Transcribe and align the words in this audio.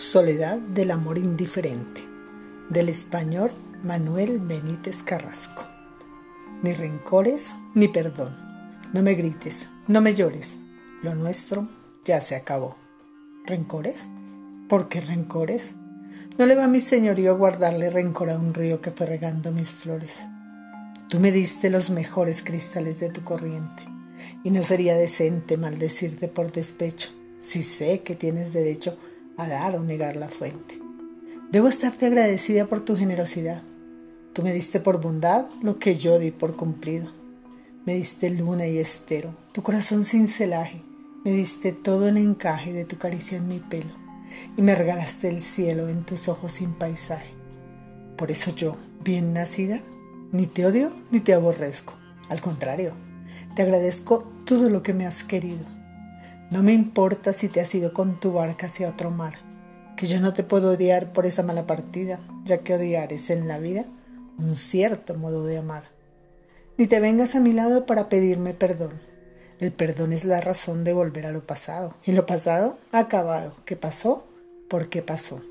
Soledad 0.00 0.56
del 0.56 0.92
amor 0.92 1.18
indiferente, 1.18 2.00
del 2.70 2.88
español 2.88 3.50
Manuel 3.84 4.38
Benítez 4.38 5.02
Carrasco. 5.02 5.66
Ni 6.62 6.72
rencores 6.72 7.54
ni 7.74 7.86
perdón. 7.86 8.34
No 8.94 9.02
me 9.02 9.12
grites, 9.12 9.68
no 9.88 10.00
me 10.00 10.14
llores. 10.14 10.56
Lo 11.02 11.14
nuestro 11.14 11.68
ya 12.02 12.22
se 12.22 12.34
acabó. 12.34 12.78
¿Rencores? 13.44 14.08
¿Por 14.70 14.88
qué 14.88 15.02
rencores? 15.02 15.72
No 16.38 16.46
le 16.46 16.54
va 16.54 16.64
a 16.64 16.68
mi 16.68 16.80
señorío 16.80 17.36
guardarle 17.36 17.90
rencor 17.90 18.30
a 18.30 18.38
un 18.38 18.54
río 18.54 18.80
que 18.80 18.92
fue 18.92 19.04
regando 19.04 19.52
mis 19.52 19.70
flores. 19.70 20.20
Tú 21.10 21.20
me 21.20 21.30
diste 21.30 21.68
los 21.68 21.90
mejores 21.90 22.42
cristales 22.42 23.00
de 23.00 23.10
tu 23.10 23.22
corriente, 23.22 23.84
y 24.44 24.50
no 24.50 24.62
sería 24.62 24.94
decente 24.94 25.58
maldecirte 25.58 26.26
por 26.26 26.52
despecho, 26.52 27.10
si 27.38 27.62
sé 27.62 28.00
que 28.00 28.16
tienes 28.16 28.54
derecho 28.54 28.96
a 29.42 29.48
dar 29.48 29.76
o 29.76 29.82
negar 29.82 30.16
la 30.16 30.28
fuente. 30.28 30.78
Debo 31.50 31.68
estarte 31.68 32.06
agradecida 32.06 32.66
por 32.66 32.84
tu 32.84 32.96
generosidad. 32.96 33.62
Tú 34.32 34.42
me 34.42 34.52
diste 34.52 34.80
por 34.80 35.00
bondad 35.00 35.46
lo 35.62 35.78
que 35.78 35.96
yo 35.96 36.18
di 36.18 36.30
por 36.30 36.56
cumplido. 36.56 37.10
Me 37.86 37.94
diste 37.94 38.30
luna 38.30 38.66
y 38.66 38.78
estero, 38.78 39.34
tu 39.52 39.62
corazón 39.62 40.04
sin 40.04 40.28
celaje. 40.28 40.82
Me 41.24 41.32
diste 41.32 41.72
todo 41.72 42.08
el 42.08 42.16
encaje 42.16 42.72
de 42.72 42.84
tu 42.84 42.98
caricia 42.98 43.38
en 43.38 43.48
mi 43.48 43.58
pelo 43.58 43.90
y 44.56 44.62
me 44.62 44.74
regalaste 44.74 45.28
el 45.28 45.40
cielo 45.40 45.88
en 45.88 46.04
tus 46.04 46.28
ojos 46.28 46.52
sin 46.52 46.72
paisaje. 46.72 47.34
Por 48.16 48.30
eso 48.30 48.54
yo, 48.54 48.76
bien 49.02 49.32
nacida, 49.32 49.80
ni 50.32 50.46
te 50.46 50.66
odio 50.66 50.92
ni 51.10 51.20
te 51.20 51.34
aborrezco. 51.34 51.94
Al 52.28 52.40
contrario, 52.40 52.92
te 53.56 53.62
agradezco 53.62 54.30
todo 54.44 54.70
lo 54.70 54.82
que 54.82 54.94
me 54.94 55.06
has 55.06 55.24
querido 55.24 55.79
no 56.50 56.64
me 56.64 56.72
importa 56.72 57.32
si 57.32 57.48
te 57.48 57.60
has 57.60 57.72
ido 57.74 57.92
con 57.92 58.18
tu 58.18 58.32
barca 58.32 58.66
hacia 58.66 58.88
otro 58.88 59.10
mar, 59.10 59.38
que 59.96 60.06
yo 60.06 60.20
no 60.20 60.34
te 60.34 60.42
puedo 60.42 60.72
odiar 60.72 61.12
por 61.12 61.24
esa 61.24 61.44
mala 61.44 61.66
partida, 61.66 62.18
ya 62.44 62.58
que 62.58 62.74
odiar 62.74 63.12
es 63.12 63.30
en 63.30 63.46
la 63.46 63.58
vida 63.58 63.84
un 64.36 64.56
cierto 64.56 65.14
modo 65.14 65.44
de 65.44 65.58
amar. 65.58 65.84
Ni 66.76 66.86
te 66.86 66.98
vengas 66.98 67.34
a 67.34 67.40
mi 67.40 67.52
lado 67.52 67.86
para 67.86 68.08
pedirme 68.08 68.54
perdón. 68.54 69.00
El 69.60 69.70
perdón 69.72 70.12
es 70.12 70.24
la 70.24 70.40
razón 70.40 70.82
de 70.82 70.94
volver 70.94 71.26
a 71.26 71.32
lo 71.32 71.46
pasado. 71.46 71.94
Y 72.06 72.12
lo 72.12 72.24
pasado 72.24 72.78
ha 72.90 73.00
acabado. 73.00 73.54
¿Qué 73.66 73.76
pasó? 73.76 74.26
¿Por 74.68 74.88
qué 74.88 75.02
pasó? 75.02 75.42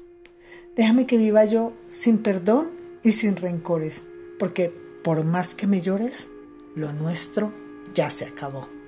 Déjame 0.75 1.05
que 1.05 1.17
viva 1.17 1.45
yo 1.45 1.73
sin 1.87 2.17
perdón 2.17 2.71
y 3.03 3.11
sin 3.11 3.35
rencores, 3.35 4.01
porque 4.39 4.73
por 5.03 5.23
más 5.23 5.53
que 5.53 5.67
me 5.67 5.81
llores, 5.81 6.27
lo 6.75 6.91
nuestro 6.91 7.53
ya 7.93 8.09
se 8.09 8.25
acabó. 8.25 8.78